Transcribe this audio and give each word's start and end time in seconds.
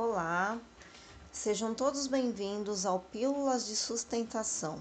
Olá, 0.00 0.56
sejam 1.32 1.74
todos 1.74 2.06
bem-vindos 2.06 2.86
ao 2.86 3.00
Pílulas 3.00 3.66
de 3.66 3.74
Sustentação, 3.74 4.80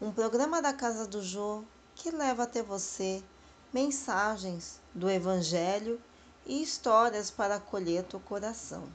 um 0.00 0.10
programa 0.10 0.60
da 0.60 0.72
Casa 0.72 1.06
do 1.06 1.22
Jô 1.22 1.62
que 1.94 2.10
leva 2.10 2.42
até 2.42 2.60
você 2.60 3.22
mensagens 3.72 4.80
do 4.92 5.08
Evangelho 5.08 6.02
e 6.44 6.60
histórias 6.60 7.30
para 7.30 7.54
acolher 7.54 8.02
teu 8.02 8.18
coração. 8.18 8.88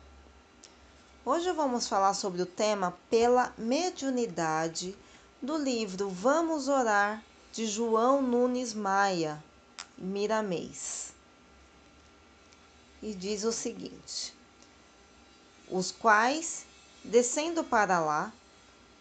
Hoje 1.24 1.50
vamos 1.54 1.88
falar 1.88 2.14
sobre 2.14 2.42
o 2.42 2.46
tema 2.46 2.94
pela 3.10 3.54
mediunidade 3.58 4.98
do 5.42 5.56
livro 5.56 6.10
Vamos 6.10 6.68
Orar 6.68 7.24
de 7.54 7.66
João 7.66 8.22
Nunes 8.22 8.74
Maia, 8.74 9.42
Miramês. 9.98 11.14
E 13.02 13.16
diz 13.16 13.46
o 13.46 13.54
seguinte: 13.54 14.41
os 15.72 15.92
quais, 15.92 16.66
descendo 17.04 17.64
para 17.64 18.00
lá, 18.00 18.34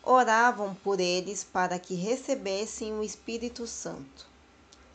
oravam 0.02 0.74
por 0.74 1.01
eles 1.01 1.45
para 1.45 1.79
que 1.79 1.95
recebessem 1.95 2.93
o 2.95 3.02
Espírito 3.02 3.66
Santo. 3.66 4.27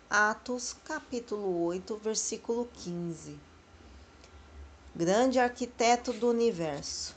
Atos, 0.09 0.75
capítulo 0.85 1.65
8, 1.65 1.97
versículo 1.97 2.69
15. 2.73 3.37
Grande 4.95 5.39
arquiteto 5.39 6.13
do 6.13 6.29
universo, 6.29 7.13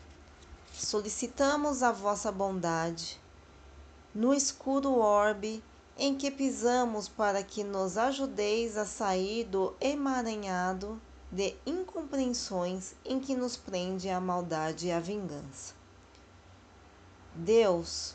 solicitamos 0.75 1.83
a 1.83 1.93
vossa 1.93 2.33
bondade 2.33 3.21
no 4.15 4.35
escuro 4.35 4.99
orbe 4.99 5.63
em 5.97 6.17
que 6.17 6.31
pisamos 6.31 7.09
para 7.09 7.43
que 7.43 7.63
nos 7.63 7.97
ajudeis 7.97 8.77
a 8.77 8.85
sair 8.85 9.45
do 9.45 9.75
emaranhado 9.81 11.01
de 11.31 11.55
incompreensões 11.67 12.95
em 13.05 13.21
que 13.21 13.35
nos 13.35 13.57
prende 13.57 14.09
a 14.09 14.21
maldade 14.21 14.87
e 14.87 14.93
a 14.93 14.99
vingança. 14.99 15.75
Deus, 17.35 18.15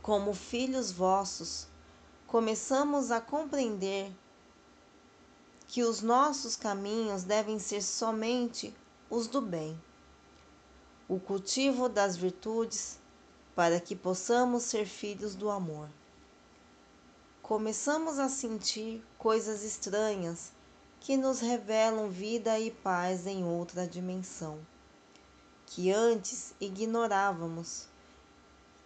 como 0.00 0.32
filhos 0.32 0.90
vossos, 0.90 1.66
começamos 2.26 3.10
a 3.10 3.20
compreender 3.20 4.10
que 5.68 5.82
os 5.82 6.00
nossos 6.00 6.56
caminhos 6.56 7.24
devem 7.24 7.58
ser 7.58 7.82
somente 7.82 8.74
os 9.10 9.26
do 9.26 9.40
bem, 9.40 9.80
o 11.08 11.20
cultivo 11.20 11.88
das 11.88 12.16
virtudes, 12.16 12.98
para 13.54 13.78
que 13.78 13.94
possamos 13.94 14.62
ser 14.64 14.86
filhos 14.86 15.34
do 15.34 15.50
amor. 15.50 15.88
Começamos 17.42 18.18
a 18.18 18.28
sentir 18.28 19.04
coisas 19.18 19.62
estranhas 19.62 20.50
que 21.04 21.18
nos 21.18 21.38
revelam 21.40 22.08
vida 22.08 22.58
e 22.58 22.70
paz 22.70 23.26
em 23.26 23.44
outra 23.44 23.86
dimensão, 23.86 24.58
que 25.66 25.92
antes 25.92 26.54
ignorávamos. 26.58 27.86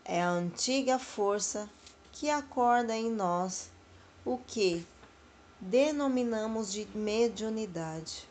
É 0.05 0.21
a 0.21 0.29
antiga 0.29 0.99
força 0.99 1.71
que 2.11 2.29
acorda 2.29 2.97
em 2.97 3.09
nós 3.09 3.71
o 4.25 4.37
que 4.37 4.85
denominamos 5.61 6.73
de 6.73 6.89
mediunidade. 6.93 8.29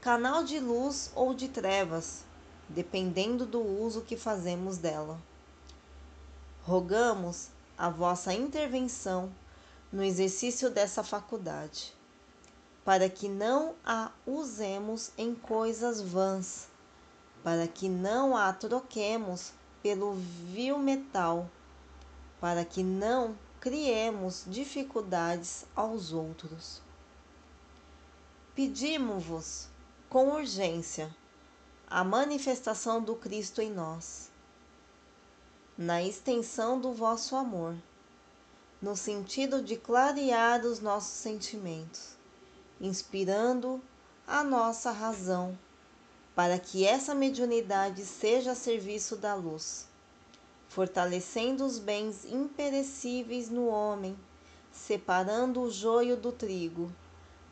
Canal 0.00 0.44
de 0.44 0.60
luz 0.60 1.10
ou 1.16 1.34
de 1.34 1.48
trevas, 1.48 2.22
dependendo 2.68 3.44
do 3.44 3.60
uso 3.60 4.02
que 4.02 4.16
fazemos 4.16 4.78
dela. 4.78 5.20
Rogamos 6.62 7.48
a 7.76 7.90
vossa 7.90 8.32
intervenção 8.32 9.32
no 9.92 10.04
exercício 10.04 10.70
dessa 10.70 11.02
faculdade 11.02 11.92
para 12.84 13.08
que 13.08 13.28
não 13.28 13.74
a 13.82 14.10
usemos 14.26 15.10
em 15.16 15.34
coisas 15.34 16.02
vãs, 16.02 16.68
para 17.42 17.66
que 17.66 17.88
não 17.88 18.36
a 18.36 18.52
troquemos 18.52 19.52
pelo 19.82 20.12
vil 20.12 20.78
metal, 20.78 21.50
para 22.38 22.62
que 22.62 22.82
não 22.82 23.34
criemos 23.58 24.44
dificuldades 24.46 25.64
aos 25.74 26.12
outros. 26.12 26.82
Pedimos-vos 28.54 29.68
com 30.10 30.32
urgência 30.32 31.14
a 31.88 32.04
manifestação 32.04 33.02
do 33.02 33.16
Cristo 33.16 33.62
em 33.62 33.70
nós, 33.70 34.30
na 35.76 36.02
extensão 36.02 36.78
do 36.78 36.92
vosso 36.92 37.34
amor, 37.34 37.74
no 38.80 38.94
sentido 38.94 39.62
de 39.62 39.76
clarear 39.76 40.64
os 40.66 40.80
nossos 40.80 41.14
sentimentos 41.14 42.14
inspirando 42.80 43.80
a 44.26 44.42
nossa 44.42 44.90
razão, 44.90 45.58
para 46.34 46.58
que 46.58 46.84
essa 46.84 47.14
mediunidade 47.14 48.04
seja 48.04 48.52
a 48.52 48.54
serviço 48.54 49.16
da 49.16 49.34
luz, 49.34 49.86
fortalecendo 50.68 51.64
os 51.64 51.78
bens 51.78 52.24
imperecíveis 52.24 53.48
no 53.48 53.66
homem, 53.66 54.16
separando 54.72 55.60
o 55.60 55.70
joio 55.70 56.16
do 56.16 56.32
trigo, 56.32 56.90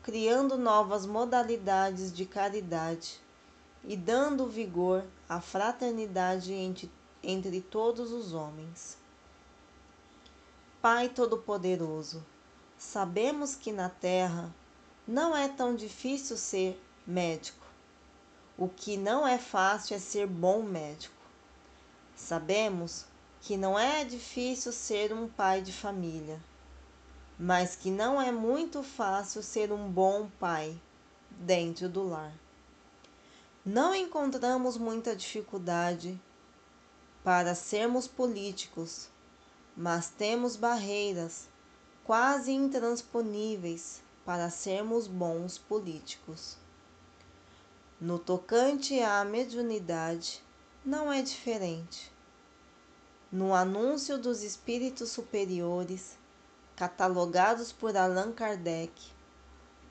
criando 0.01 0.57
novas 0.57 1.05
modalidades 1.05 2.11
de 2.11 2.25
caridade 2.25 3.21
e 3.85 3.95
dando 3.95 4.47
vigor 4.47 5.05
à 5.29 5.39
fraternidade 5.39 6.53
entre, 6.53 6.91
entre 7.23 7.61
todos 7.61 8.11
os 8.11 8.33
homens. 8.33 8.97
Pai 10.81 11.07
Todo-Poderoso, 11.07 12.25
sabemos 12.77 13.55
que 13.55 13.71
na 13.71 13.87
terra 13.87 14.53
não 15.07 15.35
é 15.35 15.49
tão 15.49 15.75
difícil 15.75 16.37
ser 16.37 16.81
médico. 17.05 17.65
O 18.57 18.69
que 18.69 18.95
não 18.95 19.27
é 19.27 19.37
fácil 19.37 19.95
é 19.95 19.99
ser 19.99 20.27
bom 20.27 20.63
médico. 20.63 21.15
Sabemos 22.15 23.05
que 23.41 23.57
não 23.57 23.77
é 23.77 24.05
difícil 24.05 24.71
ser 24.71 25.11
um 25.11 25.27
pai 25.27 25.61
de 25.61 25.73
família, 25.73 26.39
mas 27.37 27.75
que 27.75 27.91
não 27.91 28.21
é 28.21 28.31
muito 28.31 28.81
fácil 28.81 29.43
ser 29.43 29.71
um 29.71 29.89
bom 29.89 30.29
pai 30.39 30.79
dentro 31.29 31.89
do 31.89 32.07
lar. 32.07 32.33
Não 33.65 33.93
encontramos 33.93 34.77
muita 34.77 35.15
dificuldade 35.15 36.19
para 37.23 37.55
sermos 37.55 38.07
políticos, 38.07 39.09
mas 39.75 40.09
temos 40.09 40.55
barreiras 40.55 41.49
quase 42.05 42.51
intransponíveis 42.51 44.01
para 44.25 44.49
sermos 44.49 45.07
bons 45.07 45.57
políticos. 45.57 46.57
No 47.99 48.17
tocante 48.19 48.99
à 48.99 49.23
mediunidade, 49.23 50.41
não 50.85 51.11
é 51.11 51.21
diferente. 51.21 52.11
No 53.31 53.53
anúncio 53.53 54.17
dos 54.17 54.43
espíritos 54.43 55.09
superiores, 55.09 56.17
catalogados 56.75 57.71
por 57.71 57.95
Allan 57.95 58.31
Kardec, 58.31 58.93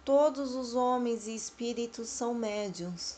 todos 0.04 0.54
os 0.54 0.74
homens 0.74 1.26
e 1.26 1.34
espíritos 1.34 2.08
são 2.08 2.34
médiuns, 2.34 3.16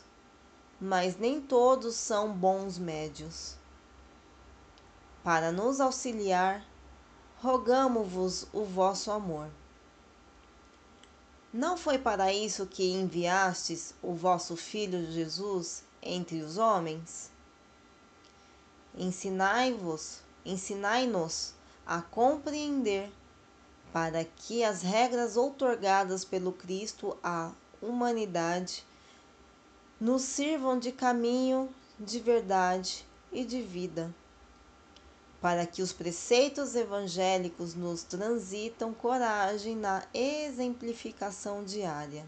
mas 0.79 1.17
nem 1.17 1.41
todos 1.41 1.95
são 1.95 2.31
bons 2.31 2.77
médios. 2.77 3.55
Para 5.23 5.51
nos 5.51 5.79
auxiliar, 5.79 6.65
rogamo-vos 7.41 8.47
o 8.53 8.63
vosso 8.63 9.11
amor. 9.11 9.49
Não 11.57 11.77
foi 11.77 11.97
para 11.97 12.33
isso 12.33 12.65
que 12.65 12.91
enviastes 12.91 13.93
o 14.03 14.13
vosso 14.13 14.57
Filho 14.57 15.09
Jesus 15.09 15.85
entre 16.03 16.41
os 16.41 16.57
homens? 16.57 17.31
Ensinai-vos, 18.93 20.19
ensinai-nos 20.45 21.53
a 21.87 22.01
compreender, 22.01 23.09
para 23.93 24.25
que 24.25 24.65
as 24.65 24.81
regras 24.81 25.37
outorgadas 25.37 26.25
pelo 26.25 26.51
Cristo 26.51 27.17
à 27.23 27.53
humanidade 27.81 28.85
nos 29.97 30.23
sirvam 30.23 30.77
de 30.77 30.91
caminho 30.91 31.73
de 31.97 32.19
verdade 32.19 33.07
e 33.31 33.45
de 33.45 33.61
vida 33.61 34.13
para 35.45 35.67
que 35.67 35.83
os 35.83 35.93
preceitos 35.93 36.73
evangélicos 36.73 37.75
nos 37.75 38.01
transitam 38.01 38.91
coragem 38.95 39.75
na 39.75 40.03
exemplificação 40.11 41.63
diária, 41.63 42.27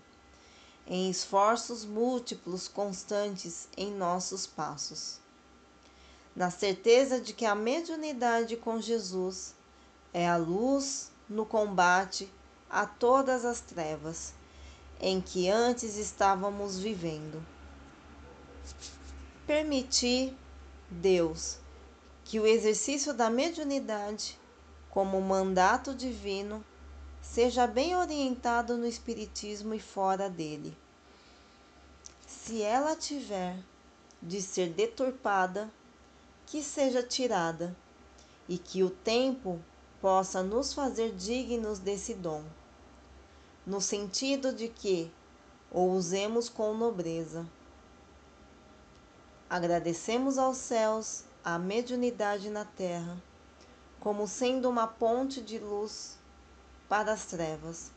em 0.86 1.10
esforços 1.10 1.84
múltiplos 1.84 2.68
constantes 2.68 3.68
em 3.76 3.92
nossos 3.92 4.46
passos. 4.46 5.18
Na 6.36 6.52
certeza 6.52 7.20
de 7.20 7.34
que 7.34 7.44
a 7.44 7.56
mediunidade 7.56 8.56
com 8.56 8.80
Jesus 8.80 9.56
é 10.14 10.30
a 10.30 10.38
luz 10.38 11.10
no 11.28 11.44
combate 11.44 12.32
a 12.70 12.86
todas 12.86 13.46
as 13.46 13.60
trevas 13.62 14.32
em 15.02 15.20
que 15.20 15.50
antes 15.50 15.98
estávamos 15.98 16.78
vivendo. 16.78 17.44
Permitir, 19.48 20.38
Deus, 20.88 21.58
que 22.28 22.42
o 22.42 22.46
exercício 22.46 23.14
da 23.14 23.30
mediunidade, 23.30 24.38
como 24.90 25.22
mandato 25.22 25.96
divino, 25.96 26.62
seja 27.22 27.66
bem 27.66 27.96
orientado 27.96 28.78
no 28.78 28.86
Espiritismo 28.86 29.74
e 29.74 29.80
fora 29.80 30.30
dele. 30.30 30.78
se 32.28 32.62
ela 32.62 32.98
tiver 32.98 33.58
de 34.22 34.42
ser 34.42 34.72
deturpada, 34.72 35.72
que 36.46 36.62
seja 36.62 37.02
tirada, 37.02 37.74
e 38.50 38.58
que 38.58 38.84
o 38.84 38.90
tempo 38.90 39.62
possa 40.02 40.44
nos 40.44 40.74
fazer 40.74 41.14
dignos 41.16 41.80
desse 41.80 42.14
dom, 42.14 42.44
no 43.66 43.80
sentido 43.80 44.52
de 44.52 44.68
que 44.68 45.10
o 45.72 45.84
usemos 45.84 46.50
com 46.50 46.74
nobreza. 46.74 47.48
Agradecemos 49.50 50.38
aos 50.38 50.58
céus 50.58 51.24
a 51.50 51.58
mediunidade 51.58 52.50
na 52.50 52.66
terra, 52.66 53.16
como 54.02 54.28
sendo 54.28 54.70
uma 54.70 54.86
ponte 54.86 55.42
de 55.42 55.58
luz 55.58 56.18
para 56.90 57.14
as 57.14 57.26
trevas, 57.26 57.90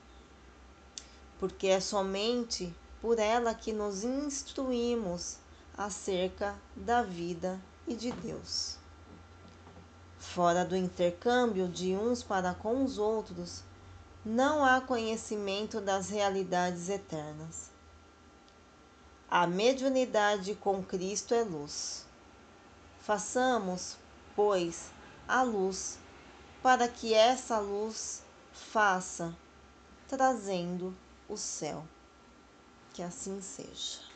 porque 1.36 1.66
é 1.66 1.80
somente 1.80 2.72
por 3.02 3.18
ela 3.18 3.52
que 3.52 3.72
nos 3.72 4.04
instruímos 4.04 5.38
acerca 5.76 6.54
da 6.76 7.02
vida 7.02 7.60
e 7.88 7.96
de 7.96 8.12
Deus. 8.12 8.78
Fora 10.20 10.64
do 10.64 10.76
intercâmbio 10.76 11.66
de 11.66 11.96
uns 11.96 12.22
para 12.22 12.54
com 12.54 12.84
os 12.84 12.98
outros, 12.98 13.64
não 14.24 14.64
há 14.64 14.80
conhecimento 14.80 15.80
das 15.80 16.08
realidades 16.08 16.88
eternas. 16.88 17.68
A 19.28 19.44
mediunidade 19.44 20.54
com 20.54 20.80
Cristo 20.84 21.34
é 21.34 21.42
luz. 21.42 22.08
Façamos, 23.10 23.96
pois, 24.36 24.92
a 25.26 25.42
luz, 25.42 25.98
para 26.62 26.86
que 26.86 27.12
essa 27.12 27.58
luz 27.58 28.22
faça, 28.52 29.36
trazendo 30.06 30.96
o 31.28 31.36
céu. 31.36 31.84
Que 32.92 33.02
assim 33.02 33.42
seja. 33.42 34.09